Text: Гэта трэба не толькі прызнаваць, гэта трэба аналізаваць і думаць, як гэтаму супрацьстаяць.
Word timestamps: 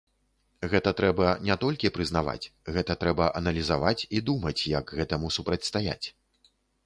Гэта 0.69 0.91
трэба 0.99 1.27
не 1.49 1.57
толькі 1.63 1.91
прызнаваць, 1.97 2.47
гэта 2.79 2.95
трэба 3.05 3.27
аналізаваць 3.41 3.97
і 4.19 4.23
думаць, 4.29 4.57
як 4.71 4.95
гэтаму 5.01 5.27
супрацьстаяць. 5.39 6.01